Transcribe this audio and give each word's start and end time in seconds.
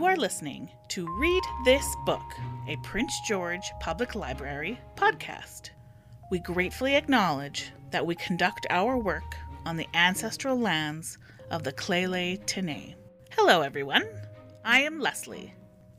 You 0.00 0.06
are 0.06 0.16
listening 0.16 0.70
to 0.88 1.06
Read 1.18 1.42
This 1.62 1.84
Book, 2.06 2.24
a 2.66 2.76
Prince 2.78 3.20
George 3.28 3.70
Public 3.80 4.14
Library 4.14 4.80
podcast. 4.96 5.72
We 6.30 6.38
gratefully 6.38 6.96
acknowledge 6.96 7.70
that 7.90 8.06
we 8.06 8.14
conduct 8.14 8.66
our 8.70 8.96
work 8.96 9.36
on 9.66 9.76
the 9.76 9.86
ancestral 9.92 10.58
lands 10.58 11.18
of 11.50 11.64
the 11.64 11.72
Lheidli 11.74 12.42
T'enneh. 12.46 12.94
Hello, 13.32 13.60
everyone. 13.60 14.08
I 14.64 14.80
am 14.80 15.00
Leslie. 15.00 15.52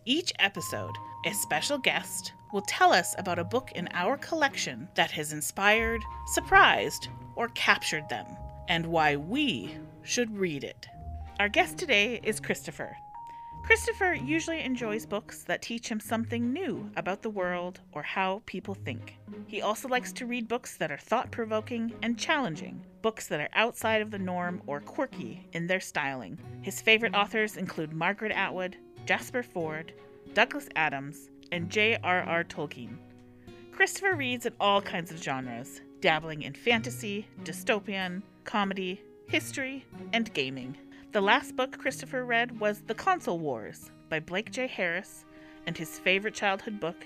Each 0.03 0.33
episode, 0.39 0.95
a 1.27 1.33
special 1.35 1.77
guest 1.77 2.33
will 2.51 2.63
tell 2.63 2.91
us 2.91 3.13
about 3.19 3.37
a 3.37 3.43
book 3.43 3.71
in 3.75 3.87
our 3.93 4.17
collection 4.17 4.89
that 4.95 5.11
has 5.11 5.31
inspired, 5.31 6.01
surprised, 6.33 7.07
or 7.35 7.49
captured 7.49 8.09
them, 8.09 8.25
and 8.67 8.87
why 8.87 9.15
we 9.15 9.77
should 10.01 10.35
read 10.35 10.63
it. 10.63 10.87
Our 11.39 11.49
guest 11.49 11.77
today 11.77 12.19
is 12.23 12.39
Christopher. 12.39 12.97
Christopher 13.63 14.13
usually 14.13 14.61
enjoys 14.61 15.05
books 15.05 15.43
that 15.43 15.61
teach 15.61 15.87
him 15.87 15.99
something 15.99 16.51
new 16.51 16.89
about 16.95 17.21
the 17.21 17.29
world 17.29 17.79
or 17.93 18.01
how 18.01 18.41
people 18.45 18.73
think. 18.73 19.17
He 19.47 19.61
also 19.61 19.87
likes 19.87 20.11
to 20.13 20.25
read 20.25 20.47
books 20.47 20.77
that 20.77 20.91
are 20.91 20.97
thought 20.97 21.31
provoking 21.31 21.93
and 22.01 22.17
challenging, 22.17 22.83
books 23.01 23.27
that 23.27 23.39
are 23.39 23.49
outside 23.53 24.01
of 24.01 24.11
the 24.11 24.19
norm 24.19 24.61
or 24.65 24.81
quirky 24.81 25.47
in 25.53 25.67
their 25.67 25.79
styling. 25.79 26.37
His 26.61 26.81
favorite 26.81 27.15
authors 27.15 27.55
include 27.55 27.93
Margaret 27.93 28.31
Atwood, 28.31 28.77
Jasper 29.05 29.43
Fforde, 29.43 29.91
Douglas 30.33 30.67
Adams, 30.75 31.29
and 31.51 31.69
J.R.R. 31.69 32.43
Tolkien. 32.45 32.97
Christopher 33.71 34.15
reads 34.15 34.45
in 34.45 34.53
all 34.59 34.81
kinds 34.81 35.11
of 35.11 35.21
genres, 35.21 35.81
dabbling 36.01 36.41
in 36.43 36.53
fantasy, 36.53 37.27
dystopian, 37.43 38.21
comedy, 38.43 39.01
history, 39.27 39.85
and 40.13 40.33
gaming. 40.33 40.77
The 41.11 41.19
last 41.19 41.57
book 41.57 41.77
Christopher 41.77 42.23
read 42.23 42.57
was 42.57 42.83
The 42.83 42.95
Console 42.95 43.37
Wars 43.37 43.91
by 44.07 44.21
Blake 44.21 44.49
J. 44.49 44.65
Harris, 44.65 45.25
and 45.67 45.77
his 45.77 45.99
favorite 45.99 46.33
childhood 46.33 46.79
book 46.79 47.05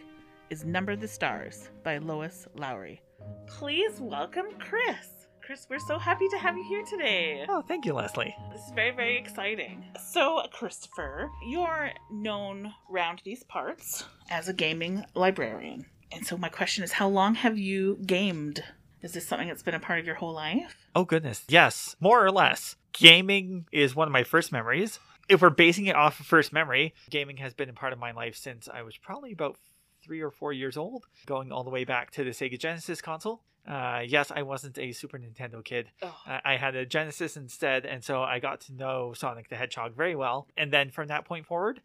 is 0.52 0.64
Number 0.64 0.96
the 0.96 1.08
Stars 1.08 1.72
by 1.84 1.98
Lois 1.98 2.46
Lowry. 2.54 3.02
Please 3.48 4.00
welcome 4.00 4.46
Chris. 4.60 5.26
Chris, 5.42 5.66
we're 5.72 5.80
so 5.80 5.98
happy 5.98 6.28
to 6.28 6.38
have 6.38 6.56
you 6.56 6.64
here 6.70 6.84
today. 6.86 7.48
Oh, 7.50 7.64
thank 7.64 7.84
you, 7.84 7.94
Leslie. 7.94 8.36
This 8.52 8.62
is 8.62 8.72
very, 8.76 8.92
very 8.92 9.18
exciting. 9.18 9.84
So, 10.00 10.44
Christopher, 10.54 11.32
you're 11.48 11.90
known 12.12 12.76
round 12.88 13.24
these 13.26 13.42
parts 13.46 14.06
as 14.30 14.48
a 14.48 14.54
gaming 14.54 15.04
librarian. 15.16 15.88
And 16.12 16.24
so, 16.28 16.38
my 16.38 16.50
question 16.50 16.84
is 16.84 16.92
how 16.92 17.08
long 17.08 17.34
have 17.34 17.58
you 17.58 17.98
gamed? 18.06 18.64
Is 19.02 19.14
this 19.14 19.28
something 19.28 19.48
that's 19.48 19.64
been 19.64 19.74
a 19.74 19.80
part 19.80 20.00
of 20.00 20.06
your 20.06 20.16
whole 20.16 20.34
life? 20.34 20.88
Oh, 20.96 21.06
goodness. 21.06 21.44
Yes, 21.48 21.96
more 22.00 22.24
or 22.24 22.32
less 22.32 22.76
gaming 22.96 23.68
is 23.72 23.96
one 23.96 24.08
of 24.08 24.12
my 24.12 24.24
first 24.24 24.52
memories. 24.52 25.00
If 25.28 25.42
we're 25.42 25.50
basing 25.50 25.88
it 25.88 25.96
off 25.96 26.20
of 26.20 26.26
first 26.26 26.54
memory, 26.54 26.94
gaming 27.10 27.38
has 27.38 27.54
been 27.54 27.70
a 27.70 27.74
part 27.74 27.94
of 27.94 28.00
my 28.00 28.12
life 28.12 28.36
since 28.36 28.70
I 28.72 28.84
was 28.84 28.98
probably 28.98 29.32
about 29.32 29.58
three 30.04 30.22
or 30.22 30.32
four 30.32 30.54
years 30.54 30.78
old, 30.78 31.06
going 31.26 31.52
all 31.52 31.64
the 31.64 31.70
way 31.70 31.84
back 31.84 32.12
to 32.12 32.24
the 32.24 32.30
Sega 32.30 32.60
Genesis 32.60 33.02
console. 33.02 33.42
Uh, 33.68 34.04
yes, 34.06 34.32
I 34.34 34.44
wasn't 34.44 34.78
a 34.78 34.92
Super 34.92 35.18
Nintendo 35.18 35.64
kid. 35.64 35.90
Oh. 36.04 36.16
I 36.28 36.56
had 36.56 36.76
a 36.76 36.86
Genesis 36.86 37.36
instead, 37.36 37.86
and 37.86 38.04
so 38.04 38.22
I 38.22 38.38
got 38.38 38.62
to 38.62 38.74
know 38.74 39.14
Sonic 39.14 39.50
the 39.50 39.56
Hedgehog 39.56 39.96
very 39.96 40.16
well. 40.16 40.48
And 40.56 40.72
then 40.72 40.92
from 40.92 41.08
that 41.08 41.26
point 41.26 41.48
forward, 41.48 41.82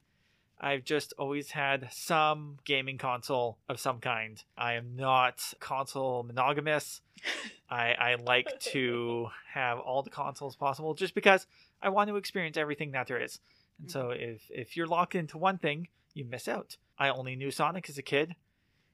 I've 0.61 0.85
just 0.85 1.15
always 1.19 1.53
had 1.53 1.89
some 1.91 2.59
gaming 2.67 2.99
console 2.99 3.57
of 3.69 3.81
some 3.81 3.99
kind. 4.01 4.43
I 4.59 4.75
am 4.75 4.95
not 4.95 5.55
console 5.59 6.23
monogamous. 6.23 7.01
I, 7.71 7.93
I 7.93 8.15
like 8.17 8.59
to 8.61 9.29
have 9.53 9.79
all 9.79 10.03
the 10.03 10.11
consoles 10.11 10.57
possible 10.57 10.95
just 10.95 11.15
because 11.15 11.47
I 11.83 11.89
want 11.89 12.09
to 12.09 12.17
experience 12.17 12.57
everything 12.57 12.93
that 12.93 13.07
there 13.07 13.23
is. 13.23 13.41
And 13.81 13.91
so 13.91 14.07
mm-hmm. 14.07 14.23
if 14.23 14.51
if 14.51 14.77
you're 14.77 14.87
locked 14.87 15.15
into 15.15 15.39
one 15.39 15.59
thing, 15.59 15.89
you 16.15 16.25
miss 16.25 16.49
out. 16.49 16.77
I 16.99 17.09
only 17.09 17.37
knew 17.37 17.51
Sonic 17.51 17.89
as 17.89 17.99
a 17.99 18.03
kid. 18.03 18.35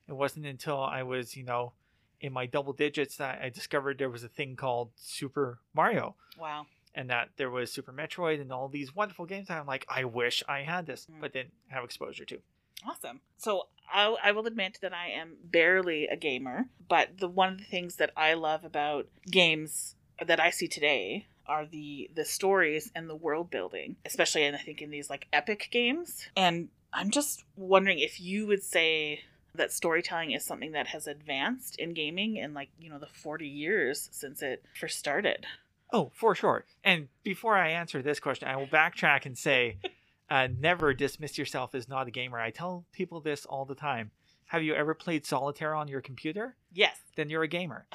It 0.09 0.13
wasn't 0.13 0.47
until 0.47 0.81
I 0.81 1.03
was, 1.03 1.37
you 1.37 1.45
know, 1.45 1.73
in 2.21 2.33
my 2.33 2.47
double 2.47 2.73
digits 2.73 3.17
that 3.17 3.41
I 3.43 3.49
discovered 3.49 3.99
there 3.99 4.11
was 4.11 4.23
a 4.23 4.29
thing 4.29 4.55
called 4.55 4.91
Super 4.97 5.59
Mario. 5.75 6.15
Wow 6.39 6.67
and 6.97 7.11
that 7.11 7.29
there 7.37 7.51
was 7.51 7.71
Super 7.71 7.93
Metroid 7.93 8.41
and 8.41 8.51
all 8.51 8.69
these 8.69 8.97
wonderful 8.97 9.27
games. 9.27 9.51
I'm 9.51 9.67
like, 9.67 9.85
I 9.87 10.05
wish 10.05 10.43
I 10.49 10.63
had 10.63 10.87
this, 10.87 11.07
mm. 11.07 11.21
but 11.21 11.35
didn't 11.35 11.53
have 11.69 11.85
exposure 11.85 12.25
to. 12.25 12.39
Awesome. 12.85 13.21
So 13.39 13.69
I, 13.93 14.17
I 14.23 14.33
will 14.33 14.47
admit 14.47 14.79
that 14.83 14.93
I 14.93 15.09
am 15.09 15.37
barely 15.45 16.07
a 16.07 16.17
gamer, 16.17 16.69
but 16.89 17.19
the 17.19 17.29
one 17.29 17.53
of 17.53 17.59
the 17.59 17.65
things 17.65 17.97
that 17.97 18.11
I 18.17 18.35
love 18.35 18.65
about 18.65 19.09
games 19.31 19.95
that 20.25 20.41
I 20.41 20.51
see 20.51 20.69
today 20.69 21.27
are 21.47 21.67
the 21.67 22.11
the 22.15 22.25
stories 22.25 22.91
and 22.95 23.09
the 23.09 23.15
world 23.15 23.51
building, 23.51 23.97
especially 24.05 24.45
and 24.45 24.57
I 24.57 24.61
think 24.61 24.83
in 24.83 24.91
these 24.91 25.09
like 25.09 25.29
epic 25.33 25.69
games. 25.71 26.29
And 26.37 26.69
I'm 26.93 27.11
just 27.11 27.45
wondering 27.57 27.99
if 27.99 28.21
you 28.21 28.47
would 28.47 28.63
say 28.63 29.21
that 29.55 29.73
storytelling 29.73 30.33
is 30.33 30.45
something 30.45 30.73
that 30.73 30.89
has 30.89 31.07
advanced 31.07 31.77
in 31.79 31.95
gaming 31.95 32.37
in 32.37 32.55
like, 32.55 32.69
you 32.79 32.91
know, 32.91 32.99
the 32.99 33.07
40 33.07 33.47
years 33.47 34.09
since 34.13 34.43
it 34.43 34.65
first 34.79 34.99
started. 34.99 35.47
Oh, 35.93 36.11
for 36.15 36.35
sure. 36.35 36.65
And 36.85 37.09
before 37.23 37.57
I 37.57 37.71
answer 37.71 38.03
this 38.03 38.21
question, 38.21 38.49
I 38.49 38.57
will 38.57 38.67
backtrack 38.67 39.25
and 39.25 39.39
say, 39.39 39.79
uh, 40.29 40.49
never 40.59 40.93
dismiss 40.95 41.39
yourself 41.39 41.75
as 41.75 41.89
not 41.89 42.09
a 42.09 42.11
gamer. 42.11 42.39
I 42.39 42.51
tell 42.51 42.85
people 42.93 43.21
this 43.21 43.47
all 43.47 43.65
the 43.65 43.75
time. 43.75 44.11
Have 44.47 44.63
you 44.63 44.75
ever 44.75 44.95
played 44.95 45.27
solitaire 45.27 45.75
on 45.75 45.89
your 45.89 46.01
computer? 46.01 46.57
Yes. 46.73 46.97
Then 47.17 47.31
you're 47.31 47.43
a 47.43 47.49
gamer. 47.49 47.87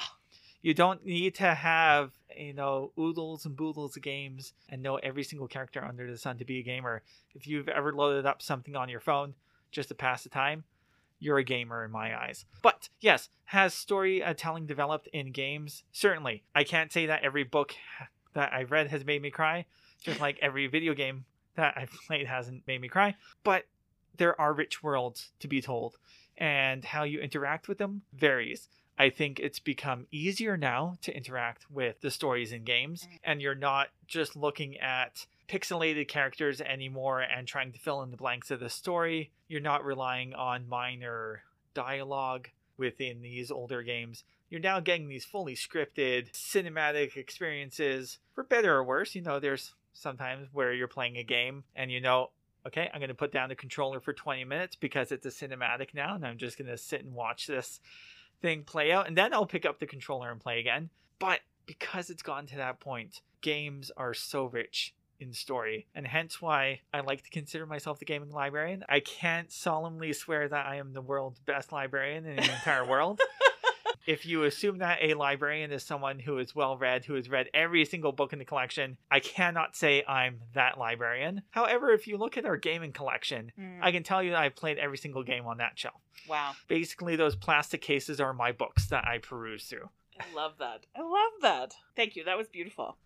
You 0.61 0.73
don't 0.73 1.05
need 1.05 1.35
to 1.35 1.53
have, 1.55 2.11
you 2.37 2.53
know, 2.53 2.91
oodles 2.99 3.45
and 3.45 3.55
boodles 3.55 3.95
of 3.95 4.03
games 4.03 4.53
and 4.69 4.83
know 4.83 4.97
every 4.97 5.23
single 5.23 5.47
character 5.47 5.83
under 5.83 6.09
the 6.09 6.17
sun 6.17 6.37
to 6.37 6.45
be 6.45 6.59
a 6.59 6.63
gamer. 6.63 7.01
If 7.33 7.47
you've 7.47 7.69
ever 7.69 7.93
loaded 7.93 8.25
up 8.25 8.41
something 8.41 8.75
on 8.75 8.89
your 8.89 8.99
phone 8.99 9.33
just 9.71 9.89
to 9.89 9.95
pass 9.95 10.23
the 10.23 10.29
time, 10.29 10.63
you're 11.19 11.37
a 11.37 11.43
gamer 11.43 11.85
in 11.85 11.91
my 11.91 12.19
eyes. 12.19 12.45
But 12.61 12.89
yes, 12.99 13.29
has 13.45 13.73
storytelling 13.73 14.67
developed 14.67 15.07
in 15.07 15.31
games? 15.31 15.83
Certainly. 15.91 16.43
I 16.53 16.63
can't 16.63 16.91
say 16.91 17.05
that 17.07 17.23
every 17.23 17.43
book 17.43 17.73
that 18.33 18.53
I've 18.53 18.71
read 18.71 18.87
has 18.89 19.05
made 19.05 19.21
me 19.21 19.31
cry, 19.31 19.65
just 20.03 20.19
like 20.19 20.37
every 20.41 20.67
video 20.67 20.93
game 20.93 21.25
that 21.55 21.73
I've 21.77 21.91
played 22.07 22.27
hasn't 22.37 22.67
made 22.67 22.81
me 22.81 22.87
cry. 22.87 23.15
But 23.43 23.65
there 24.17 24.39
are 24.39 24.53
rich 24.53 24.83
worlds 24.83 25.31
to 25.39 25.47
be 25.47 25.61
told, 25.61 25.97
and 26.37 26.83
how 26.85 27.03
you 27.03 27.19
interact 27.19 27.67
with 27.67 27.77
them 27.77 28.01
varies. 28.13 28.67
I 28.97 29.09
think 29.09 29.39
it's 29.39 29.59
become 29.59 30.05
easier 30.11 30.57
now 30.57 30.97
to 31.01 31.15
interact 31.15 31.65
with 31.71 32.01
the 32.01 32.11
stories 32.11 32.51
in 32.51 32.63
games, 32.63 33.07
and 33.23 33.41
you're 33.41 33.55
not 33.55 33.87
just 34.07 34.35
looking 34.35 34.77
at 34.77 35.25
pixelated 35.47 36.07
characters 36.07 36.61
anymore 36.61 37.21
and 37.21 37.47
trying 37.47 37.71
to 37.71 37.79
fill 37.79 38.03
in 38.03 38.11
the 38.11 38.17
blanks 38.17 38.51
of 38.51 38.59
the 38.59 38.69
story. 38.69 39.31
You're 39.47 39.59
not 39.59 39.83
relying 39.83 40.33
on 40.33 40.69
minor 40.69 41.43
dialogue 41.73 42.49
within 42.77 43.21
these 43.21 43.51
older 43.51 43.81
games. 43.81 44.23
You're 44.49 44.61
now 44.61 44.79
getting 44.79 45.07
these 45.07 45.25
fully 45.25 45.55
scripted 45.55 46.31
cinematic 46.33 47.15
experiences, 47.15 48.19
for 48.33 48.43
better 48.43 48.75
or 48.75 48.83
worse. 48.83 49.15
You 49.15 49.21
know, 49.21 49.39
there's 49.39 49.73
sometimes 49.93 50.47
where 50.51 50.73
you're 50.73 50.87
playing 50.87 51.17
a 51.17 51.23
game 51.23 51.63
and 51.75 51.91
you 51.91 52.01
know, 52.01 52.29
okay, 52.67 52.89
I'm 52.93 52.99
going 52.99 53.09
to 53.09 53.15
put 53.15 53.31
down 53.31 53.49
the 53.49 53.55
controller 53.55 53.99
for 53.99 54.13
20 54.13 54.43
minutes 54.45 54.75
because 54.75 55.11
it's 55.11 55.25
a 55.25 55.29
cinematic 55.29 55.93
now, 55.93 56.15
and 56.15 56.25
I'm 56.25 56.37
just 56.37 56.57
going 56.57 56.69
to 56.69 56.77
sit 56.77 57.03
and 57.03 57.13
watch 57.13 57.47
this 57.47 57.79
thing 58.41 58.63
play 58.63 58.91
out, 58.91 59.07
and 59.07 59.17
then 59.17 59.33
I'll 59.33 59.45
pick 59.45 59.65
up 59.65 59.79
the 59.79 59.87
controller 59.87 60.31
and 60.31 60.39
play 60.39 60.59
again. 60.59 60.89
But 61.19 61.41
because 61.65 62.09
it's 62.09 62.23
gotten 62.23 62.47
to 62.47 62.57
that 62.57 62.79
point, 62.79 63.21
games 63.41 63.91
are 63.97 64.13
so 64.13 64.45
rich 64.45 64.93
in 65.19 65.33
story, 65.33 65.87
and 65.93 66.07
hence 66.07 66.41
why 66.41 66.81
I 66.93 67.01
like 67.01 67.23
to 67.23 67.29
consider 67.29 67.65
myself 67.65 67.99
the 67.99 68.05
gaming 68.05 68.31
librarian. 68.31 68.83
I 68.89 68.99
can't 68.99 69.51
solemnly 69.51 70.13
swear 70.13 70.47
that 70.47 70.65
I 70.65 70.77
am 70.77 70.93
the 70.93 71.01
world's 71.01 71.39
best 71.39 71.71
librarian 71.71 72.25
in 72.25 72.37
the 72.37 72.43
entire 72.43 72.85
world. 72.85 73.21
if 74.05 74.25
you 74.25 74.43
assume 74.43 74.79
that 74.79 74.99
a 75.01 75.13
librarian 75.13 75.71
is 75.71 75.83
someone 75.83 76.19
who 76.19 76.37
is 76.37 76.55
well 76.55 76.77
read, 76.77 77.05
who 77.05 77.15
has 77.15 77.29
read 77.29 77.49
every 77.53 77.85
single 77.85 78.11
book 78.11 78.33
in 78.33 78.39
the 78.39 78.45
collection, 78.45 78.97
I 79.09 79.19
cannot 79.19 79.75
say 79.75 80.03
I'm 80.07 80.39
that 80.53 80.77
librarian. 80.77 81.43
However, 81.51 81.91
if 81.91 82.07
you 82.07 82.17
look 82.17 82.37
at 82.37 82.45
our 82.45 82.57
gaming 82.57 82.93
collection, 82.93 83.51
mm. 83.59 83.79
I 83.81 83.91
can 83.91 84.03
tell 84.03 84.21
you 84.23 84.31
that 84.31 84.39
I've 84.39 84.55
played 84.55 84.77
every 84.77 84.97
single 84.97 85.23
game 85.23 85.45
on 85.45 85.57
that 85.57 85.77
shelf. 85.77 86.01
Wow. 86.27 86.53
Basically, 86.67 87.15
those 87.15 87.35
plastic 87.35 87.81
cases 87.81 88.19
are 88.19 88.33
my 88.33 88.51
books 88.51 88.87
that 88.87 89.07
I 89.07 89.17
peruse 89.17 89.65
through. 89.65 89.89
I 90.19 90.35
love 90.35 90.53
that. 90.59 90.85
I 90.95 91.01
love 91.01 91.41
that. 91.41 91.73
Thank 91.95 92.15
you. 92.15 92.23
That 92.25 92.37
was 92.37 92.47
beautiful. 92.47 92.97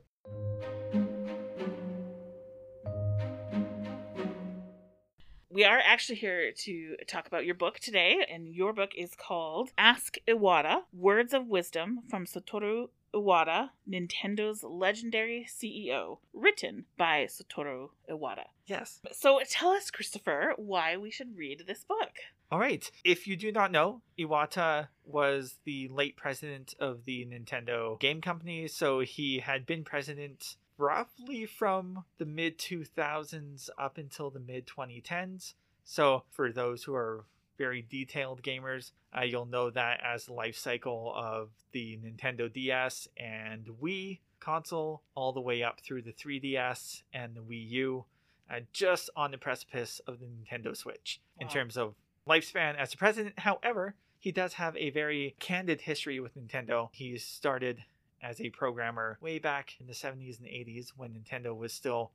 We 5.55 5.63
are 5.63 5.79
actually 5.79 6.17
here 6.17 6.51
to 6.51 6.97
talk 7.07 7.27
about 7.27 7.45
your 7.45 7.55
book 7.55 7.79
today, 7.79 8.25
and 8.29 8.45
your 8.45 8.73
book 8.73 8.91
is 8.93 9.11
called 9.15 9.71
Ask 9.77 10.17
Iwata 10.27 10.81
Words 10.91 11.33
of 11.33 11.47
Wisdom 11.47 12.01
from 12.09 12.25
Satoru 12.25 12.89
Iwata, 13.13 13.69
Nintendo's 13.89 14.63
legendary 14.63 15.47
CEO, 15.49 16.17
written 16.33 16.83
by 16.97 17.25
Satoru 17.29 17.91
Iwata. 18.11 18.47
Yes. 18.65 18.99
So 19.13 19.39
tell 19.49 19.69
us, 19.69 19.89
Christopher, 19.89 20.55
why 20.57 20.97
we 20.97 21.09
should 21.09 21.37
read 21.37 21.63
this 21.65 21.85
book. 21.85 22.11
All 22.51 22.59
right. 22.59 22.91
If 23.05 23.25
you 23.25 23.37
do 23.37 23.53
not 23.53 23.71
know, 23.71 24.01
Iwata 24.19 24.89
was 25.05 25.59
the 25.63 25.87
late 25.87 26.17
president 26.17 26.73
of 26.81 27.05
the 27.05 27.25
Nintendo 27.25 27.97
Game 28.01 28.19
Company, 28.19 28.67
so 28.67 28.99
he 28.99 29.39
had 29.39 29.65
been 29.65 29.85
president 29.85 30.57
roughly 30.77 31.45
from 31.45 32.05
the 32.17 32.25
mid 32.25 32.57
2000s 32.57 33.69
up 33.77 33.97
until 33.97 34.29
the 34.29 34.39
mid 34.39 34.67
2010s. 34.67 35.53
So, 35.83 36.23
for 36.31 36.51
those 36.51 36.83
who 36.83 36.95
are 36.95 37.25
very 37.57 37.81
detailed 37.81 38.41
gamers, 38.41 38.91
uh, 39.15 39.21
you'll 39.21 39.45
know 39.45 39.69
that 39.69 40.01
as 40.03 40.25
the 40.25 40.33
life 40.33 40.57
cycle 40.57 41.13
of 41.15 41.49
the 41.71 41.97
Nintendo 42.03 42.51
DS 42.51 43.07
and 43.17 43.65
Wii 43.81 44.19
console, 44.39 45.03
all 45.15 45.31
the 45.31 45.41
way 45.41 45.63
up 45.63 45.79
through 45.79 46.01
the 46.01 46.11
3DS 46.11 47.03
and 47.13 47.35
the 47.35 47.41
Wii 47.41 47.69
U, 47.69 48.05
uh, 48.49 48.59
just 48.73 49.09
on 49.15 49.31
the 49.31 49.37
precipice 49.37 50.01
of 50.07 50.19
the 50.19 50.25
Nintendo 50.25 50.75
Switch 50.75 51.21
in 51.39 51.47
terms 51.47 51.77
of 51.77 51.95
lifespan 52.27 52.75
as 52.77 52.93
a 52.93 52.97
president. 52.97 53.39
However, 53.39 53.95
he 54.19 54.31
does 54.31 54.53
have 54.53 54.75
a 54.77 54.89
very 54.89 55.35
candid 55.39 55.81
history 55.81 56.19
with 56.19 56.35
Nintendo. 56.35 56.89
He 56.91 57.17
started 57.17 57.83
as 58.25 58.41
a 58.41 58.49
programmer 58.49 59.17
way 59.21 59.37
back 59.39 59.73
in 59.79 59.85
the 59.87 59.93
70s 59.93 60.39
and 60.39 60.47
80s 60.47 60.89
when 60.97 61.11
Nintendo 61.13 61.55
was 61.55 61.71
still 61.73 62.11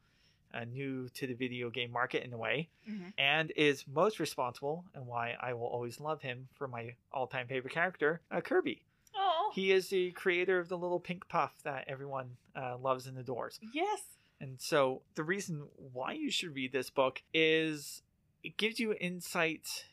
uh, 0.52 0.64
new 0.64 1.08
to 1.10 1.28
the 1.28 1.34
video 1.34 1.70
game 1.70 1.92
market 1.92 2.24
in 2.24 2.32
a 2.32 2.36
way 2.36 2.68
Mhm. 2.88 3.12
and 3.16 3.52
is 3.54 3.86
most 3.86 4.18
responsible 4.18 4.84
and 4.94 5.06
why 5.06 5.36
I 5.40 5.52
will 5.54 5.68
always 5.68 6.00
love 6.00 6.22
him 6.22 6.48
for 6.54 6.66
my 6.66 6.96
all-time 7.12 7.46
favorite 7.46 7.72
character, 7.72 8.20
uh, 8.32 8.40
Kirby. 8.40 8.82
Oh, 9.14 9.52
He 9.54 9.70
is 9.70 9.88
the 9.90 10.10
creator 10.12 10.58
of 10.58 10.68
the 10.68 10.76
little 10.76 10.98
pink 11.00 11.28
puff 11.28 11.52
that 11.62 11.84
everyone 11.86 12.36
uh, 12.56 12.76
loves 12.78 13.06
and 13.06 13.16
adores. 13.16 13.60
yes. 13.72 14.02
And 14.40 14.60
so 14.60 15.02
the 15.14 15.22
reason 15.22 15.68
why 15.92 16.12
you 16.14 16.30
should 16.30 16.54
read 16.54 16.72
this 16.72 16.90
book 16.90 17.22
is 17.34 18.02
it 18.42 18.56
gives 18.56 18.80
you 18.80 18.94
insight 18.94 19.84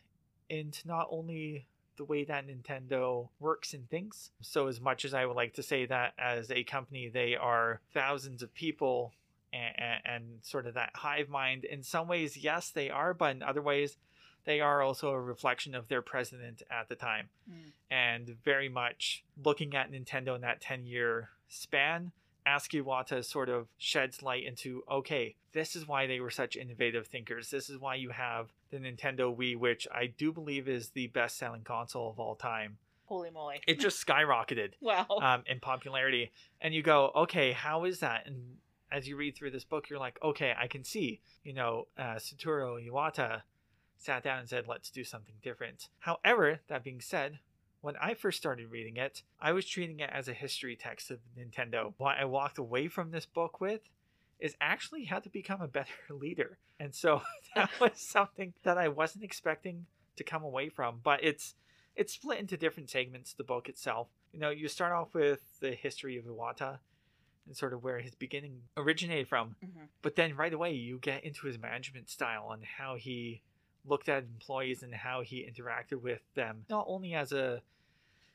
into 0.49 0.87
not 0.87 1.07
only 1.11 1.67
the 1.97 2.05
way 2.05 2.23
that 2.23 2.45
Nintendo 2.47 3.29
works 3.39 3.73
and 3.73 3.89
thinks. 3.89 4.31
So 4.41 4.67
as 4.67 4.79
much 4.79 5.03
as 5.05 5.13
I 5.13 5.25
would 5.25 5.35
like 5.35 5.53
to 5.55 5.63
say 5.63 5.85
that 5.87 6.13
as 6.17 6.51
a 6.51 6.63
company 6.63 7.09
they 7.09 7.35
are 7.35 7.81
thousands 7.93 8.41
of 8.43 8.53
people 8.53 9.13
and, 9.53 10.01
and 10.05 10.23
sort 10.41 10.67
of 10.67 10.73
that 10.75 10.91
hive 10.95 11.29
mind 11.29 11.63
in 11.63 11.81
some 11.81 12.07
ways 12.07 12.35
yes 12.37 12.69
they 12.69 12.89
are 12.89 13.13
but 13.13 13.35
in 13.35 13.41
other 13.41 13.61
ways 13.61 13.97
they 14.43 14.59
are 14.61 14.81
also 14.81 15.09
a 15.09 15.19
reflection 15.21 15.73
of 15.73 15.87
their 15.87 16.01
president 16.01 16.61
at 16.69 16.87
the 16.89 16.95
time 16.95 17.29
Mm. 17.49 17.71
and 17.89 18.27
very 18.43 18.67
much 18.69 19.23
looking 19.43 19.73
at 19.75 19.91
Nintendo 19.91 20.35
in 20.35 20.41
that 20.41 20.59
10 20.61 20.85
year 20.85 21.29
span, 21.47 22.11
Ask 22.45 22.71
Iwata 22.71 23.23
sort 23.25 23.49
of 23.49 23.67
sheds 23.77 24.21
light 24.21 24.43
into 24.45 24.83
okay, 24.91 25.35
this 25.53 25.75
is 25.75 25.87
why 25.87 26.07
they 26.07 26.19
were 26.19 26.29
such 26.29 26.55
innovative 26.57 27.07
thinkers. 27.07 27.49
This 27.49 27.69
is 27.69 27.77
why 27.79 27.95
you 27.95 28.09
have 28.11 28.51
the 28.69 28.77
Nintendo 28.77 29.35
Wii, 29.35 29.57
which 29.57 29.87
I 29.93 30.07
do 30.07 30.31
believe 30.31 30.67
is 30.67 30.89
the 30.89 31.07
best 31.07 31.37
selling 31.37 31.63
console 31.63 32.09
of 32.09 32.19
all 32.19 32.35
time. 32.35 32.77
Holy 33.05 33.29
moly. 33.29 33.61
It 33.67 33.79
just 33.79 34.05
skyrocketed 34.07 34.73
wow. 34.81 35.05
um, 35.21 35.43
in 35.47 35.59
popularity. 35.59 36.31
And 36.61 36.73
you 36.73 36.83
go, 36.83 37.11
okay, 37.15 37.53
how 37.53 37.85
is 37.85 37.99
that? 37.99 38.25
And 38.25 38.57
as 38.91 39.07
you 39.07 39.15
read 39.15 39.35
through 39.35 39.51
this 39.51 39.63
book, 39.63 39.89
you're 39.89 39.99
like, 39.99 40.19
okay, 40.23 40.53
I 40.59 40.67
can 40.67 40.83
see, 40.83 41.21
you 41.43 41.53
know, 41.53 41.87
uh, 41.97 42.15
Satoru 42.15 42.85
Iwata 42.89 43.41
sat 43.97 44.23
down 44.23 44.39
and 44.39 44.49
said, 44.49 44.67
let's 44.67 44.91
do 44.91 45.03
something 45.03 45.35
different. 45.41 45.89
However, 45.99 46.59
that 46.67 46.83
being 46.83 47.01
said, 47.01 47.39
when 47.81 47.95
I 48.01 48.13
first 48.13 48.37
started 48.37 48.71
reading 48.71 48.97
it, 48.97 49.23
I 49.39 49.51
was 49.51 49.65
treating 49.65 49.99
it 49.99 50.09
as 50.11 50.27
a 50.27 50.33
history 50.33 50.75
text 50.75 51.11
of 51.11 51.19
Nintendo. 51.37 51.93
What 51.97 52.17
I 52.17 52.25
walked 52.25 52.57
away 52.57 52.87
from 52.87 53.11
this 53.11 53.25
book 53.25 53.61
with 53.61 53.81
is 54.39 54.55
actually 54.61 55.05
how 55.05 55.19
to 55.19 55.29
become 55.29 55.61
a 55.61 55.67
better 55.67 55.91
leader. 56.09 56.57
And 56.79 56.93
so 56.93 57.21
that 57.55 57.69
was 57.79 57.91
something 57.95 58.53
that 58.63 58.77
I 58.77 58.87
wasn't 58.87 59.23
expecting 59.23 59.85
to 60.15 60.23
come 60.23 60.43
away 60.43 60.69
from, 60.69 60.99
but 61.03 61.23
it's 61.23 61.55
it's 61.95 62.13
split 62.13 62.39
into 62.39 62.57
different 62.57 62.89
segments 62.89 63.33
the 63.33 63.43
book 63.43 63.67
itself. 63.69 64.07
You 64.31 64.39
know, 64.39 64.51
you 64.51 64.67
start 64.67 64.93
off 64.93 65.15
with 65.15 65.59
the 65.61 65.71
history 65.71 66.17
of 66.17 66.25
Iwata 66.25 66.77
and 67.47 67.57
sort 67.57 67.73
of 67.73 67.83
where 67.83 67.97
his 67.99 68.13
beginning 68.13 68.61
originated 68.75 69.27
from, 69.27 69.55
Mhm. 69.63 69.87
but 70.03 70.15
then 70.15 70.35
right 70.35 70.53
away 70.53 70.73
you 70.73 70.99
get 70.99 71.23
into 71.23 71.47
his 71.47 71.57
management 71.57 72.09
style 72.09 72.51
and 72.51 72.63
how 72.63 72.95
he 72.95 73.41
looked 73.85 74.09
at 74.09 74.23
employees 74.23 74.83
and 74.83 74.93
how 74.93 75.21
he 75.21 75.43
interacted 75.49 76.01
with 76.01 76.21
them 76.35 76.65
not 76.69 76.85
only 76.87 77.13
as 77.15 77.31
a 77.31 77.61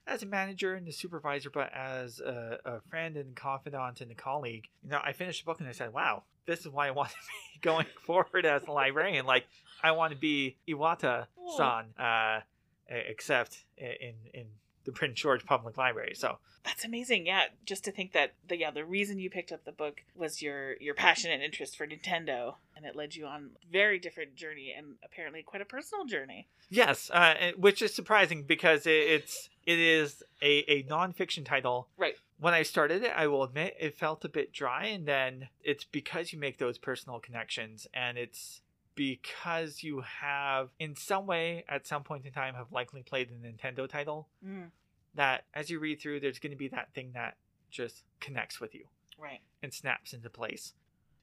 as 0.06 0.22
a 0.22 0.26
manager 0.26 0.74
and 0.74 0.86
a 0.88 0.92
supervisor 0.92 1.50
but 1.50 1.72
as 1.74 2.20
a, 2.20 2.58
a 2.64 2.80
friend 2.90 3.16
and 3.16 3.34
confidant 3.34 4.00
and 4.00 4.10
a 4.10 4.14
colleague 4.14 4.68
you 4.82 4.90
know 4.90 5.00
i 5.02 5.12
finished 5.12 5.42
the 5.42 5.46
book 5.46 5.60
and 5.60 5.68
i 5.68 5.72
said 5.72 5.92
wow 5.92 6.22
this 6.46 6.60
is 6.60 6.68
why 6.68 6.88
i 6.88 6.90
want 6.90 7.08
to 7.10 7.16
be 7.54 7.60
going 7.60 7.86
forward 8.06 8.44
as 8.44 8.62
a 8.66 8.72
librarian 8.72 9.26
like 9.26 9.44
i 9.82 9.90
want 9.90 10.12
to 10.12 10.18
be 10.18 10.56
iwata 10.68 11.26
san 11.56 11.84
uh 11.98 12.40
except 12.88 13.64
in 13.78 14.14
in 14.34 14.46
the 14.84 14.92
prince 14.92 15.18
george 15.20 15.44
public 15.46 15.76
library 15.76 16.14
so 16.14 16.38
That's 16.64 16.84
amazing. 16.84 17.26
Yeah, 17.26 17.44
just 17.66 17.84
to 17.84 17.92
think 17.92 18.12
that 18.12 18.34
the 18.46 18.56
yeah 18.56 18.70
the 18.70 18.84
reason 18.84 19.18
you 19.18 19.30
picked 19.30 19.50
up 19.50 19.64
the 19.64 19.72
book 19.72 20.02
was 20.14 20.40
your 20.42 20.76
your 20.80 20.94
passion 20.94 21.30
and 21.32 21.42
interest 21.42 21.76
for 21.76 21.86
Nintendo, 21.86 22.54
and 22.76 22.86
it 22.86 22.94
led 22.94 23.16
you 23.16 23.26
on 23.26 23.50
a 23.62 23.72
very 23.72 23.98
different 23.98 24.36
journey 24.36 24.72
and 24.76 24.94
apparently 25.04 25.42
quite 25.42 25.62
a 25.62 25.64
personal 25.64 26.04
journey. 26.04 26.46
Yes, 26.70 27.10
uh, 27.12 27.52
which 27.56 27.82
is 27.82 27.92
surprising 27.94 28.44
because 28.44 28.86
it, 28.86 28.90
it's 28.92 29.48
it 29.64 29.78
is 29.78 30.22
a, 30.40 30.70
a 30.70 30.82
nonfiction 30.84 31.44
title. 31.44 31.88
Right. 31.96 32.14
When 32.38 32.54
I 32.54 32.62
started 32.62 33.04
it, 33.04 33.12
I 33.16 33.28
will 33.28 33.44
admit 33.44 33.76
it 33.78 33.96
felt 33.96 34.24
a 34.24 34.28
bit 34.28 34.52
dry, 34.52 34.86
and 34.86 35.06
then 35.06 35.48
it's 35.62 35.84
because 35.84 36.32
you 36.32 36.38
make 36.38 36.58
those 36.58 36.78
personal 36.78 37.20
connections, 37.20 37.86
and 37.94 38.18
it's 38.18 38.60
because 38.94 39.82
you 39.82 40.00
have, 40.20 40.70
in 40.78 40.96
some 40.96 41.26
way, 41.26 41.64
at 41.68 41.86
some 41.86 42.02
point 42.02 42.26
in 42.26 42.32
time, 42.32 42.54
have 42.54 42.72
likely 42.72 43.02
played 43.02 43.30
a 43.30 43.46
Nintendo 43.46 43.88
title. 43.88 44.28
Mm, 44.46 44.70
That 45.14 45.44
as 45.54 45.70
you 45.70 45.78
read 45.78 46.00
through, 46.00 46.20
there's 46.20 46.38
going 46.38 46.50
to 46.52 46.58
be 46.58 46.68
that 46.68 46.92
thing 46.94 47.12
that 47.14 47.36
just 47.70 48.02
connects 48.20 48.60
with 48.60 48.74
you 48.74 48.84
right. 49.18 49.40
and 49.62 49.72
snaps 49.72 50.12
into 50.12 50.28
place. 50.28 50.74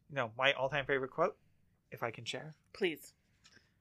You 0.10 0.16
know, 0.16 0.32
my 0.38 0.54
all-time 0.54 0.86
favorite 0.86 1.12
quote, 1.12 1.38
if 1.92 2.02
I 2.02 2.10
can 2.12 2.26
share. 2.26 2.56
Please. 2.74 3.14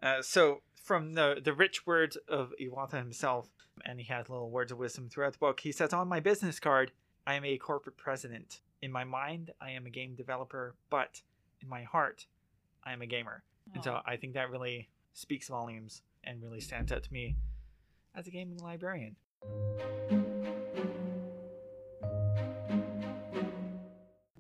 Uh, 0.03 0.23
so 0.23 0.61
from 0.83 1.15
the 1.15 1.41
the 1.43 1.53
rich 1.53 1.87
words 1.87 2.17
of 2.29 2.53
Iwata 2.61 2.99
himself, 2.99 3.51
and 3.85 3.99
he 4.01 4.07
has 4.07 4.29
little 4.29 4.51
words 4.51 4.73
of 4.73 4.79
wisdom 4.79 5.09
throughout 5.09 5.33
the 5.33 5.39
book. 5.39 5.61
He 5.61 5.73
says, 5.73 5.93
"On 5.93 6.09
my 6.09 6.21
business 6.21 6.61
card, 6.61 6.93
I 7.27 7.35
am 7.35 7.45
a 7.45 7.59
corporate 7.59 7.97
president. 7.97 8.61
In 8.81 8.93
my 8.93 9.05
mind, 9.05 9.53
I 9.61 9.71
am 9.71 9.87
a 9.87 9.91
game 9.91 10.15
developer, 10.15 10.75
but 10.89 11.23
in 11.61 11.69
my 11.69 11.83
heart, 11.83 12.27
I 12.85 12.93
am 12.93 13.03
a 13.03 13.07
gamer." 13.07 13.45
And 13.75 13.85
so 13.85 14.01
I 14.07 14.17
think 14.17 14.35
that 14.35 14.51
really 14.51 14.89
speaks 15.13 15.49
volumes 15.49 16.03
and 16.25 16.43
really 16.43 16.61
stands 16.61 16.91
out 16.91 17.03
to 17.03 17.13
me 17.13 17.37
as 18.15 18.27
a 18.27 18.31
gaming 18.31 18.59
librarian. 18.59 19.17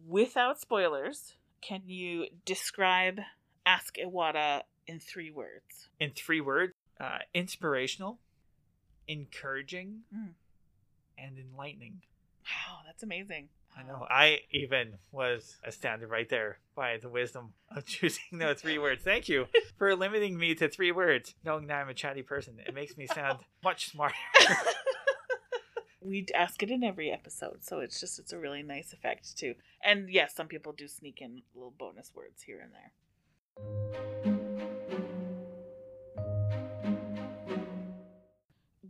Without 0.06 0.58
spoilers, 0.58 1.36
can 1.60 1.82
you 1.86 2.26
describe 2.44 3.20
Ask 3.66 3.96
Iwata 3.96 4.62
in 4.88 4.98
three 4.98 5.30
words? 5.30 5.88
In 6.00 6.10
three 6.10 6.40
words, 6.40 6.72
uh, 6.98 7.18
inspirational, 7.34 8.18
encouraging, 9.06 10.00
Mm. 10.14 10.34
and 11.16 11.38
enlightening. 11.38 12.02
Wow, 12.44 12.80
that's 12.86 13.02
amazing. 13.02 13.48
I 13.76 13.82
know. 13.84 14.06
I 14.10 14.40
even 14.50 14.98
was 15.12 15.58
astounded 15.62 16.08
right 16.10 16.28
there 16.28 16.58
by 16.74 16.96
the 16.96 17.08
wisdom 17.08 17.52
of 17.70 17.84
choosing 17.86 18.38
those 18.38 18.60
three 18.60 18.78
words. 18.86 19.04
Thank 19.04 19.28
you 19.28 19.46
for 19.76 19.94
limiting 19.94 20.36
me 20.38 20.54
to 20.56 20.68
three 20.68 20.90
words, 20.90 21.34
knowing 21.44 21.66
that 21.68 21.80
I'm 21.82 21.88
a 21.88 21.94
chatty 21.94 22.22
person. 22.22 22.58
It 22.66 22.74
makes 22.74 22.96
me 22.96 23.06
sound 23.06 23.40
much 23.62 23.90
smarter. 23.90 24.14
we 26.00 26.26
ask 26.34 26.62
it 26.62 26.70
in 26.70 26.82
every 26.82 27.10
episode, 27.12 27.62
so 27.64 27.80
it's 27.80 28.00
just 28.00 28.18
it's 28.18 28.32
a 28.32 28.38
really 28.38 28.62
nice 28.62 28.92
effect 28.92 29.36
too. 29.36 29.54
And 29.84 30.08
yes, 30.10 30.34
some 30.34 30.48
people 30.48 30.72
do 30.72 30.88
sneak 30.88 31.20
in 31.20 31.42
little 31.54 31.74
bonus 31.78 32.10
words 32.14 32.42
here 32.42 32.60
and 32.60 32.72
there. 32.72 34.37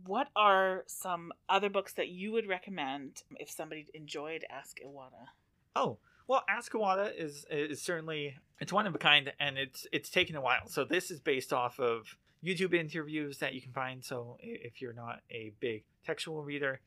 What 0.09 0.29
are 0.35 0.85
some 0.87 1.31
other 1.47 1.69
books 1.69 1.93
that 1.93 2.07
you 2.07 2.31
would 2.31 2.47
recommend 2.47 3.21
if 3.39 3.47
somebody 3.47 3.85
enjoyed 3.93 4.43
Ask 4.49 4.79
Iwata? 4.83 5.27
Oh, 5.75 5.99
well, 6.27 6.43
Ask 6.49 6.71
Iwata 6.71 7.15
is 7.15 7.45
is 7.51 7.79
certainly 7.79 8.35
it's 8.59 8.73
one 8.73 8.87
of 8.87 8.95
a 8.95 8.97
kind, 8.97 9.31
and 9.39 9.59
it's 9.59 9.85
it's 9.91 10.09
taken 10.09 10.35
a 10.35 10.41
while. 10.41 10.65
So 10.65 10.83
this 10.83 11.11
is 11.11 11.19
based 11.19 11.53
off 11.53 11.79
of 11.79 12.17
YouTube 12.43 12.73
interviews 12.73 13.37
that 13.37 13.53
you 13.53 13.61
can 13.61 13.71
find. 13.71 14.03
So 14.03 14.37
if 14.41 14.81
you're 14.81 14.93
not 14.93 15.19
a 15.29 15.51
big 15.59 15.83
textual 16.03 16.41
reader, 16.41 16.79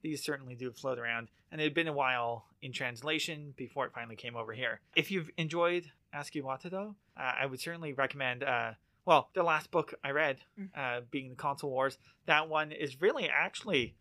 these 0.00 0.24
certainly 0.24 0.54
do 0.54 0.72
float 0.72 0.98
around. 0.98 1.28
And 1.50 1.60
it 1.60 1.64
had 1.64 1.74
been 1.74 1.88
a 1.88 1.92
while 1.92 2.46
in 2.62 2.72
translation 2.72 3.52
before 3.54 3.84
it 3.84 3.92
finally 3.94 4.16
came 4.16 4.34
over 4.34 4.54
here. 4.54 4.80
If 4.96 5.10
you've 5.10 5.28
enjoyed 5.36 5.90
Ask 6.10 6.32
Iwata, 6.32 6.70
though, 6.70 6.94
uh, 7.18 7.32
I 7.38 7.44
would 7.44 7.60
certainly 7.60 7.92
recommend. 7.92 8.42
Uh, 8.42 8.70
well, 9.04 9.30
the 9.34 9.42
last 9.42 9.70
book 9.70 9.94
I 10.04 10.10
read, 10.10 10.38
Mm. 10.58 10.70
uh, 10.76 11.00
being 11.10 11.30
the 11.30 11.36
Console 11.36 11.70
Wars, 11.70 11.98
that 12.26 12.48
one 12.48 12.72
is 12.72 13.00
really 13.00 13.28
actually 13.28 13.94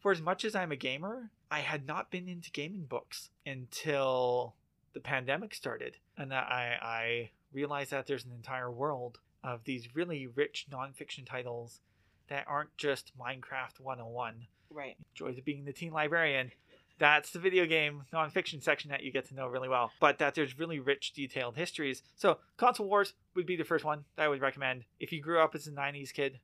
for 0.00 0.12
as 0.12 0.20
much 0.20 0.44
as 0.44 0.54
I'm 0.54 0.70
a 0.70 0.76
gamer, 0.76 1.30
I 1.50 1.58
had 1.60 1.84
not 1.86 2.10
been 2.10 2.28
into 2.28 2.52
gaming 2.52 2.84
books 2.84 3.30
until 3.44 4.54
the 4.92 5.00
pandemic 5.00 5.54
started. 5.54 5.96
And 6.16 6.32
I, 6.32 6.78
I 6.80 7.30
realized 7.52 7.90
that 7.90 8.06
there's 8.06 8.24
an 8.24 8.32
entire 8.32 8.70
world 8.70 9.18
of 9.42 9.64
these 9.64 9.94
really 9.94 10.26
rich 10.26 10.66
nonfiction 10.70 11.26
titles 11.26 11.80
that 12.28 12.44
aren't 12.46 12.76
just 12.76 13.12
Minecraft 13.18 13.80
101. 13.80 14.46
Right. 14.70 14.96
Joys 15.14 15.38
of 15.38 15.44
being 15.44 15.64
the 15.64 15.72
teen 15.72 15.92
librarian. 15.92 16.52
That's 16.98 17.30
the 17.30 17.38
video 17.38 17.64
game 17.66 18.02
nonfiction 18.12 18.62
section 18.62 18.90
that 18.90 19.02
you 19.02 19.12
get 19.12 19.26
to 19.28 19.34
know 19.34 19.46
really 19.46 19.68
well. 19.68 19.92
But 20.00 20.18
that 20.18 20.34
there's 20.34 20.58
really 20.58 20.78
rich, 20.80 21.12
detailed 21.12 21.56
histories. 21.56 22.02
So, 22.16 22.38
Console 22.56 22.86
Wars 22.88 23.12
would 23.34 23.46
be 23.46 23.56
the 23.56 23.64
first 23.64 23.84
one 23.84 24.04
that 24.16 24.24
I 24.24 24.28
would 24.28 24.40
recommend. 24.40 24.84
If 25.00 25.12
you 25.12 25.20
grew 25.22 25.40
up 25.40 25.54
as 25.54 25.66
a 25.66 25.72
90s 25.72 26.12
kid, 26.12 26.40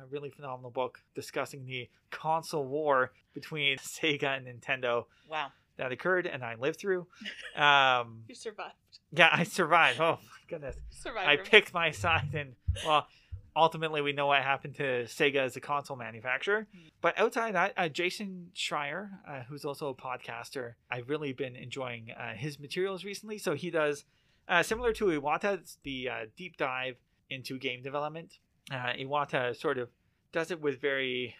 a 0.00 0.06
really 0.06 0.30
phenomenal 0.30 0.70
book 0.70 1.00
discussing 1.14 1.66
the 1.66 1.88
console 2.10 2.64
war 2.66 3.12
between 3.34 3.76
Sega 3.78 4.36
and 4.36 4.46
Nintendo 4.46 5.04
Wow. 5.28 5.48
that 5.76 5.92
occurred 5.92 6.26
and 6.26 6.42
I 6.44 6.54
lived 6.56 6.78
through. 6.80 7.06
Um, 7.60 8.22
You 8.28 8.34
survived. 8.34 8.74
yeah, 9.12 9.28
I 9.30 9.44
survived. 9.44 10.00
Oh, 10.00 10.12
my 10.22 10.38
goodness. 10.48 10.76
Survived. 10.90 11.28
I 11.28 11.36
picked 11.36 11.74
my 11.74 11.90
side, 11.90 12.30
and 12.34 12.54
well, 12.86 13.06
ultimately 13.54 14.00
we 14.00 14.12
know 14.12 14.26
what 14.26 14.42
happened 14.42 14.74
to 14.76 15.04
Sega 15.04 15.36
as 15.36 15.56
a 15.56 15.60
console 15.60 15.96
manufacturer. 15.96 16.66
But 17.00 17.18
outside 17.18 17.54
that, 17.54 17.72
uh, 17.76 17.88
Jason 17.88 18.50
Schreier, 18.54 19.10
uh, 19.28 19.42
who's 19.48 19.64
also 19.64 19.88
a 19.88 19.94
podcaster, 19.94 20.74
I've 20.90 21.08
really 21.08 21.32
been 21.32 21.56
enjoying 21.56 22.10
uh, 22.12 22.34
his 22.34 22.58
materials 22.58 23.04
recently. 23.04 23.38
So 23.38 23.54
he 23.54 23.70
does 23.70 24.04
uh, 24.48 24.62
similar 24.62 24.92
to 24.92 25.06
Iwata, 25.06 25.54
it's 25.60 25.78
the 25.82 26.08
uh, 26.08 26.26
deep 26.36 26.56
dive 26.56 26.96
into 27.30 27.58
game 27.58 27.82
development. 27.82 28.38
Uh, 28.70 28.92
Iwata 28.98 29.56
sort 29.56 29.78
of 29.78 29.88
does 30.32 30.50
it 30.50 30.60
with 30.60 30.80
very 30.80 31.36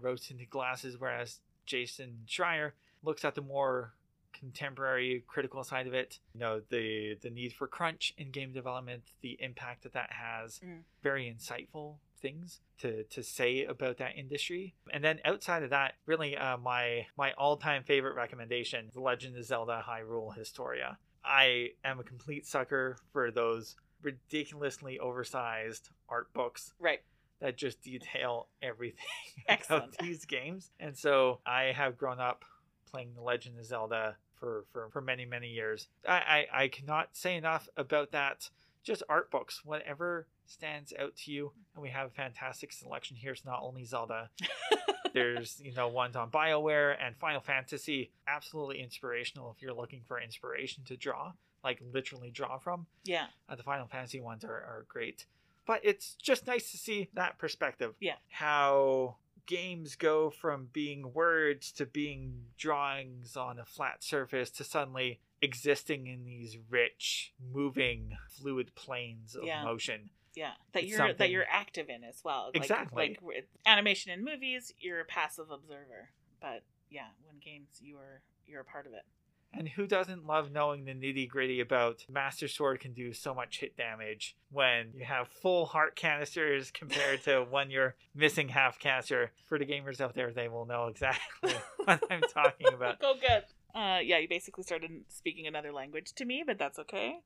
rose 0.00 0.26
tinted 0.26 0.50
glasses, 0.50 0.96
whereas 0.98 1.40
Jason 1.64 2.18
Schreier 2.26 2.72
looks 3.02 3.24
at 3.24 3.34
the 3.34 3.40
more 3.40 3.94
contemporary 4.38 5.24
critical 5.26 5.62
side 5.64 5.86
of 5.86 5.94
it 5.94 6.18
you 6.34 6.40
know 6.40 6.60
the 6.70 7.16
the 7.22 7.30
need 7.30 7.52
for 7.52 7.66
crunch 7.66 8.12
in 8.18 8.30
game 8.30 8.52
development 8.52 9.02
the 9.22 9.36
impact 9.40 9.82
that 9.82 9.92
that 9.92 10.10
has 10.12 10.60
Mm. 10.64 10.82
very 11.02 11.32
insightful 11.34 11.96
things 12.20 12.60
to 12.78 13.04
to 13.04 13.22
say 13.22 13.64
about 13.64 13.98
that 13.98 14.16
industry 14.16 14.74
and 14.92 15.02
then 15.04 15.20
outside 15.24 15.62
of 15.62 15.70
that 15.70 15.94
really 16.06 16.36
uh, 16.36 16.56
my 16.56 17.06
my 17.16 17.32
all-time 17.32 17.82
favorite 17.84 18.14
recommendation 18.14 18.90
the 18.94 19.00
legend 19.00 19.36
of 19.36 19.44
zelda 19.44 19.84
hyrule 19.86 20.34
historia 20.36 20.98
i 21.24 21.68
am 21.84 22.00
a 22.00 22.04
complete 22.04 22.46
sucker 22.46 22.96
for 23.12 23.30
those 23.30 23.76
ridiculously 24.02 24.98
oversized 24.98 25.90
art 26.08 26.32
books 26.32 26.72
Right. 26.78 27.00
that 27.40 27.56
just 27.56 27.82
detail 27.82 28.48
everything 28.62 29.04
Excellent. 29.48 29.94
about 29.94 29.98
these 29.98 30.24
games. 30.24 30.70
And 30.80 30.96
so 30.96 31.40
I 31.46 31.64
have 31.72 31.96
grown 31.98 32.18
up 32.20 32.44
playing 32.90 33.12
The 33.14 33.22
Legend 33.22 33.58
of 33.58 33.64
Zelda 33.66 34.16
for, 34.46 34.64
for, 34.72 34.88
for 34.90 35.00
many, 35.00 35.24
many 35.24 35.48
years. 35.48 35.88
I, 36.06 36.46
I, 36.52 36.62
I 36.62 36.68
cannot 36.68 37.08
say 37.14 37.36
enough 37.36 37.68
about 37.76 38.12
that. 38.12 38.48
Just 38.84 39.02
art 39.08 39.28
books, 39.28 39.62
whatever 39.64 40.28
stands 40.46 40.92
out 41.00 41.16
to 41.16 41.32
you. 41.32 41.50
And 41.74 41.82
we 41.82 41.88
have 41.90 42.06
a 42.06 42.10
fantastic 42.10 42.72
selection 42.72 43.16
here. 43.16 43.32
It's 43.32 43.44
not 43.44 43.60
only 43.60 43.84
Zelda. 43.84 44.30
There's, 45.12 45.60
you 45.60 45.74
know, 45.74 45.88
ones 45.88 46.14
on 46.14 46.30
BioWare 46.30 46.96
and 47.04 47.16
Final 47.16 47.40
Fantasy. 47.40 48.12
Absolutely 48.28 48.80
inspirational 48.80 49.52
if 49.56 49.60
you're 49.60 49.74
looking 49.74 50.02
for 50.06 50.20
inspiration 50.20 50.84
to 50.84 50.96
draw, 50.96 51.32
like 51.64 51.80
literally 51.92 52.30
draw 52.30 52.58
from. 52.58 52.86
Yeah. 53.04 53.26
Uh, 53.48 53.56
the 53.56 53.64
Final 53.64 53.88
Fantasy 53.88 54.20
ones 54.20 54.44
are, 54.44 54.50
are 54.50 54.84
great. 54.88 55.26
But 55.66 55.80
it's 55.82 56.14
just 56.22 56.46
nice 56.46 56.70
to 56.70 56.76
see 56.76 57.08
that 57.14 57.38
perspective. 57.38 57.94
Yeah. 57.98 58.14
How 58.28 59.16
games 59.46 59.94
go 59.96 60.30
from 60.30 60.68
being 60.72 61.12
words 61.12 61.72
to 61.72 61.86
being 61.86 62.42
drawings 62.58 63.36
on 63.36 63.58
a 63.58 63.64
flat 63.64 64.02
surface 64.02 64.50
to 64.50 64.64
suddenly 64.64 65.20
existing 65.40 66.06
in 66.06 66.24
these 66.24 66.58
rich, 66.68 67.32
moving, 67.52 68.16
fluid 68.28 68.74
planes 68.74 69.34
of 69.36 69.44
Yeah. 69.44 69.62
motion. 69.64 70.10
Yeah. 70.34 70.52
That 70.72 70.82
It's 70.84 70.92
you're 70.92 71.12
that 71.14 71.30
you're 71.30 71.46
active 71.48 71.88
in 71.88 72.04
as 72.04 72.22
well. 72.24 72.46
Like, 72.54 72.56
Exactly. 72.56 73.16
Like 73.24 73.48
animation 73.64 74.12
in 74.12 74.24
movies, 74.24 74.72
you're 74.78 75.00
a 75.00 75.04
passive 75.04 75.50
observer. 75.50 76.10
But 76.40 76.62
yeah, 76.90 77.08
when 77.24 77.38
games, 77.38 77.80
you 77.80 77.96
are 77.98 78.22
you're 78.46 78.60
a 78.60 78.64
part 78.64 78.86
of 78.86 78.92
it. 78.92 79.04
And 79.52 79.68
who 79.68 79.86
doesn't 79.86 80.26
love 80.26 80.52
knowing 80.52 80.84
the 80.84 80.92
nitty 80.92 81.28
gritty 81.28 81.60
about 81.60 82.04
Master 82.10 82.46
Sword 82.46 82.80
can 82.80 82.92
do 82.92 83.12
so 83.12 83.34
much 83.34 83.60
hit 83.60 83.76
damage 83.76 84.36
when 84.50 84.90
you 84.94 85.04
have 85.04 85.28
full 85.28 85.66
heart 85.66 85.96
canisters 85.96 86.70
compared 86.74 87.22
to 87.24 87.46
when 87.50 87.70
you're 87.70 87.94
missing 88.14 88.48
half 88.48 88.78
canister? 88.78 89.32
For 89.46 89.58
the 89.58 89.66
gamers 89.66 90.00
out 90.00 90.14
there, 90.14 90.32
they 90.32 90.48
will 90.48 90.66
know 90.66 90.86
exactly 90.86 91.54
what 91.84 92.02
I'm 92.10 92.22
talking 92.22 92.72
about. 92.72 93.00
Go 93.00 93.14
good. 93.14 93.44
Uh, 93.74 93.98
yeah, 93.98 94.18
you 94.18 94.28
basically 94.28 94.64
started 94.64 94.90
speaking 95.08 95.46
another 95.46 95.72
language 95.72 96.12
to 96.14 96.24
me, 96.24 96.42
but 96.46 96.58
that's 96.58 96.78
okay. 96.78 97.18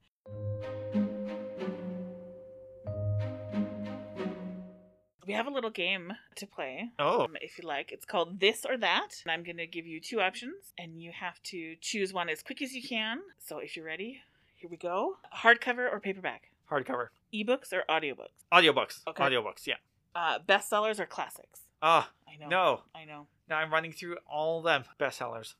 We 5.31 5.37
have 5.37 5.47
a 5.47 5.51
little 5.51 5.71
game 5.71 6.13
to 6.37 6.47
play. 6.47 6.91
Oh, 6.99 7.23
um, 7.23 7.37
if 7.41 7.59
you 7.59 7.67
like. 7.67 7.93
It's 7.93 8.05
called 8.05 8.41
This 8.41 8.67
or 8.69 8.77
That. 8.77 9.09
And 9.25 9.31
I'm 9.31 9.45
going 9.45 9.59
to 9.59 9.67
give 9.67 9.87
you 9.87 10.01
two 10.01 10.21
options, 10.21 10.73
and 10.77 11.01
you 11.01 11.13
have 11.13 11.41
to 11.45 11.77
choose 11.81 12.13
one 12.13 12.29
as 12.29 12.43
quick 12.43 12.61
as 12.61 12.73
you 12.73 12.83
can. 12.83 13.21
So 13.39 13.59
if 13.59 13.77
you're 13.77 13.87
ready, 13.87 14.21
here 14.57 14.69
we 14.69 14.77
go. 14.77 15.19
Hardcover 15.43 15.91
or 15.91 16.01
paperback? 16.01 16.51
hardcover. 16.71 17.09
Ebooks 17.35 17.73
or 17.73 17.85
audiobooks? 17.89 18.29
Audiobooks. 18.53 19.01
Okay. 19.09 19.25
Audiobooks, 19.25 19.67
yeah. 19.67 19.77
Uh, 20.15 20.39
bestsellers 20.39 20.99
or 20.99 21.07
classics? 21.07 21.61
Ah, 21.83 22.11
I 22.29 22.37
know. 22.37 22.49
no. 22.49 22.81
I 22.95 23.05
know. 23.05 23.27
Now 23.49 23.59
I'm 23.59 23.73
running 23.73 23.93
through 23.93 24.17
all 24.29 24.63
them 24.63 24.85
bestsellers. 24.99 25.55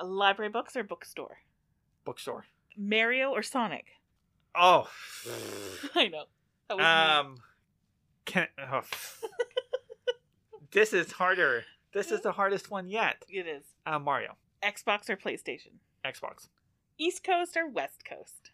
Uh, 0.00 0.06
library 0.06 0.50
books 0.50 0.76
or 0.76 0.84
bookstore? 0.84 1.38
Bookstore. 2.04 2.46
Mario 2.76 3.30
or 3.30 3.42
Sonic? 3.42 3.86
Oh. 4.54 4.88
I 5.94 6.08
know. 6.08 6.24
That 6.68 6.76
was 6.78 6.86
um. 6.86 7.36
Can 8.24 8.46
oh. 8.58 8.82
this 10.72 10.92
is 10.92 11.12
harder. 11.12 11.64
This 11.92 12.10
is 12.10 12.22
the 12.22 12.32
hardest 12.32 12.70
one 12.70 12.88
yet. 12.88 13.24
It 13.28 13.46
is. 13.46 13.64
Uh, 13.84 13.98
Mario. 13.98 14.36
Xbox 14.62 15.10
or 15.10 15.16
PlayStation? 15.16 15.74
Xbox. 16.04 16.48
East 16.98 17.24
Coast 17.24 17.56
or 17.56 17.68
West 17.68 18.04
Coast? 18.04 18.52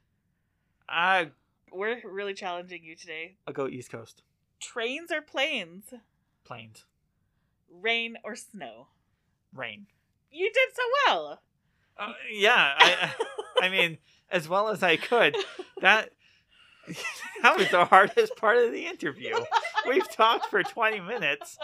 I 0.88 1.30
We're 1.72 2.00
really 2.04 2.34
challenging 2.34 2.82
you 2.82 2.96
today. 2.96 3.36
I'll 3.46 3.54
go 3.54 3.68
East 3.68 3.90
Coast. 3.90 4.22
Trains 4.60 5.12
or 5.12 5.20
planes? 5.20 5.92
Planes. 6.44 6.84
Rain 7.70 8.16
or 8.24 8.34
snow? 8.34 8.88
Rain. 9.54 9.86
You 10.30 10.50
did 10.52 10.68
so 10.74 10.82
well. 11.06 11.42
Uh, 11.98 12.12
yeah, 12.32 12.74
I 12.78 13.10
I 13.60 13.68
mean, 13.68 13.98
as 14.30 14.48
well 14.48 14.68
as 14.68 14.82
I 14.82 14.96
could. 14.96 15.36
That 15.80 16.10
that 17.42 17.56
was 17.56 17.70
the 17.70 17.84
hardest 17.84 18.36
part 18.36 18.58
of 18.58 18.72
the 18.72 18.86
interview. 18.86 19.34
We've 19.88 20.10
talked 20.10 20.46
for 20.46 20.62
twenty 20.62 21.00
minutes, 21.00 21.58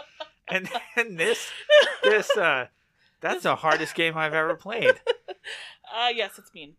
and 0.47 0.69
then 0.95 1.15
this 1.15 1.49
this 2.03 2.35
uh, 2.37 2.67
that's 3.21 3.43
the 3.43 3.55
hardest 3.55 3.95
game 3.95 4.17
I've 4.17 4.33
ever 4.33 4.55
played. 4.55 4.95
Uh, 5.95 6.09
yes, 6.13 6.31
it's 6.37 6.51
mean. 6.53 6.73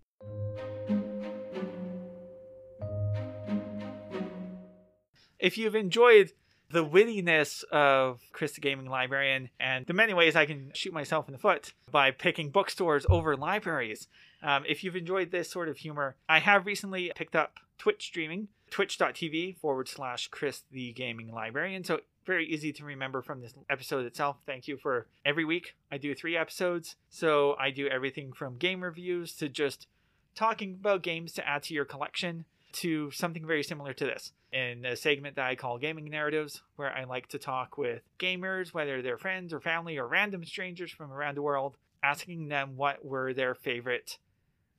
If 5.38 5.56
you've 5.56 5.76
enjoyed 5.76 6.32
the 6.70 6.84
wittiness 6.84 7.62
of 7.64 8.20
Chris 8.32 8.52
the 8.52 8.60
Gaming 8.60 8.86
Librarian 8.86 9.50
and 9.60 9.86
the 9.86 9.92
many 9.92 10.12
ways 10.12 10.34
I 10.34 10.46
can 10.46 10.70
shoot 10.74 10.92
myself 10.92 11.28
in 11.28 11.32
the 11.32 11.38
foot 11.38 11.72
by 11.90 12.10
picking 12.10 12.50
bookstores 12.50 13.06
over 13.08 13.36
libraries. 13.36 14.08
Um, 14.42 14.64
if 14.68 14.82
you've 14.82 14.96
enjoyed 14.96 15.30
this 15.30 15.50
sort 15.50 15.68
of 15.68 15.78
humor, 15.78 16.16
I 16.28 16.40
have 16.40 16.66
recently 16.66 17.12
picked 17.14 17.36
up 17.36 17.54
Twitch 17.78 18.04
streaming, 18.06 18.48
twitch.tv 18.70 19.58
forward 19.58 19.88
slash 19.88 20.28
Chris 20.28 20.62
the 20.70 20.92
Gaming 20.92 21.32
Librarian. 21.32 21.84
So 21.84 22.00
very 22.24 22.46
easy 22.46 22.72
to 22.72 22.84
remember 22.84 23.22
from 23.22 23.40
this 23.40 23.54
episode 23.70 24.04
itself. 24.04 24.36
Thank 24.46 24.66
you 24.66 24.76
for 24.76 25.06
every 25.24 25.44
week. 25.44 25.76
I 25.90 25.98
do 25.98 26.14
three 26.14 26.36
episodes. 26.36 26.96
So 27.08 27.56
I 27.58 27.70
do 27.70 27.86
everything 27.86 28.32
from 28.32 28.58
game 28.58 28.82
reviews 28.82 29.34
to 29.36 29.48
just 29.48 29.86
talking 30.34 30.76
about 30.80 31.02
games 31.02 31.32
to 31.34 31.48
add 31.48 31.62
to 31.64 31.74
your 31.74 31.84
collection 31.84 32.44
to 32.72 33.10
something 33.10 33.46
very 33.46 33.62
similar 33.62 33.94
to 33.94 34.04
this 34.04 34.32
in 34.52 34.84
a 34.84 34.96
segment 34.96 35.36
that 35.36 35.46
I 35.46 35.54
call 35.54 35.78
Gaming 35.78 36.04
Narratives, 36.06 36.62
where 36.76 36.92
I 36.92 37.04
like 37.04 37.28
to 37.28 37.38
talk 37.38 37.78
with 37.78 38.02
gamers, 38.18 38.74
whether 38.74 39.00
they're 39.00 39.16
friends 39.16 39.52
or 39.52 39.60
family 39.60 39.96
or 39.96 40.06
random 40.06 40.44
strangers 40.44 40.90
from 40.90 41.10
around 41.10 41.36
the 41.36 41.42
world, 41.42 41.76
asking 42.02 42.48
them 42.48 42.76
what 42.76 43.04
were 43.04 43.32
their 43.32 43.54
favorite 43.54 44.18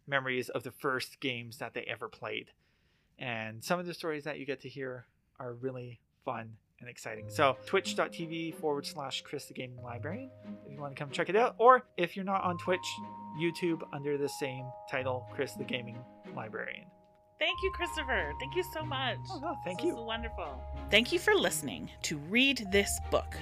memories 0.06 0.50
of 0.50 0.64
the 0.64 0.72
first 0.72 1.20
games 1.20 1.58
that 1.58 1.74
they 1.74 1.82
ever 1.82 2.08
played. 2.08 2.52
And 3.20 3.64
some 3.64 3.80
of 3.80 3.86
the 3.86 3.94
stories 3.94 4.24
that 4.26 4.40
you 4.40 4.46
get 4.46 4.62
to 4.62 4.70
hear 4.70 5.06
are 5.40 5.54
really 5.54 6.00
fun 6.26 6.52
and 6.80 6.90
exciting. 6.90 7.26
So, 7.30 7.58
twitch.tv 7.66 8.56
forward 8.56 8.86
slash 8.86 9.22
Chris 9.24 9.46
the 9.46 9.54
Gaming 9.54 9.82
Librarian 9.84 10.30
if 10.66 10.72
you 10.74 10.80
want 10.80 10.96
to 10.96 11.00
come 11.00 11.10
check 11.10 11.30
it 11.30 11.36
out. 11.36 11.56
Or 11.58 11.86
if 11.98 12.16
you're 12.16 12.26
not 12.26 12.44
on 12.44 12.58
Twitch, 12.60 12.80
YouTube 13.42 13.82
under 13.94 14.18
the 14.18 14.30
same 14.30 14.66
title, 14.90 15.28
Chris 15.34 15.54
the 15.54 15.64
Gaming 15.64 15.98
Librarian. 16.36 16.86
Thank 17.40 17.58
you, 17.64 17.72
Christopher. 17.76 18.32
Thank 18.40 18.56
you 18.56 18.64
so 18.74 18.84
much. 18.84 19.18
Oh, 19.32 19.40
no, 19.40 19.56
thank 19.64 19.80
This 19.80 19.88
you. 19.88 19.96
was 19.96 20.06
wonderful. 20.06 20.60
Thank 20.90 21.12
you 21.12 21.20
for 21.20 21.34
listening 21.36 21.90
to 22.04 22.18
Read 22.18 22.68
This 22.72 23.00
Book, 23.12 23.36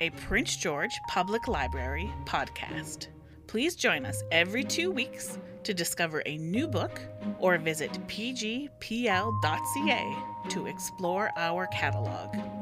a 0.00 0.10
Prince 0.10 0.56
George 0.56 1.00
Public 1.08 1.46
Library 1.48 2.12
podcast. 2.26 3.08
Please 3.48 3.74
join 3.74 4.04
us 4.06 4.22
every 4.30 4.62
two 4.62 4.90
weeks 4.92 5.38
to 5.64 5.74
discover 5.74 6.22
a 6.26 6.36
new 6.38 6.66
book 6.66 7.00
or 7.38 7.58
visit 7.58 7.92
pgpl.ca 8.08 8.70
to 10.48 10.66
explore 10.66 11.30
our 11.36 11.66
catalog. 11.68 12.59